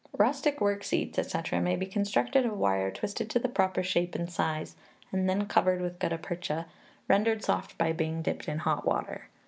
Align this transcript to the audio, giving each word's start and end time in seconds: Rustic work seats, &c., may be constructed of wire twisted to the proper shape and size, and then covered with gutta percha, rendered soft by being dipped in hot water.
Rustic 0.17 0.59
work 0.59 0.83
seats, 0.83 1.19
&c., 1.21 1.59
may 1.59 1.75
be 1.75 1.85
constructed 1.85 2.43
of 2.43 2.57
wire 2.57 2.89
twisted 2.89 3.29
to 3.29 3.37
the 3.37 3.47
proper 3.47 3.83
shape 3.83 4.15
and 4.15 4.27
size, 4.27 4.75
and 5.11 5.29
then 5.29 5.45
covered 5.45 5.79
with 5.79 5.99
gutta 5.99 6.17
percha, 6.17 6.65
rendered 7.07 7.43
soft 7.43 7.77
by 7.77 7.91
being 7.93 8.23
dipped 8.23 8.47
in 8.47 8.57
hot 8.57 8.83
water. 8.83 9.29